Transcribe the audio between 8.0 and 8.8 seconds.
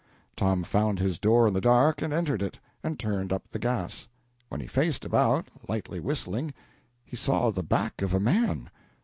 of a man.